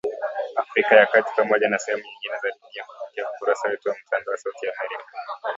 Afrika 0.55 0.95
ya 0.95 1.05
kati 1.05 1.31
Pamoja 1.37 1.69
na 1.69 1.79
sehemu 1.79 2.03
nyingine 2.03 2.33
za 2.41 2.49
dunia 2.49 2.83
kupitia 2.99 3.23
ukurasa 3.35 3.67
wetu 3.69 3.89
wa 3.89 3.95
mtandao 4.07 4.31
wa 4.31 4.37
sauti 4.37 4.65
ya 4.65 4.71
America 4.79 5.03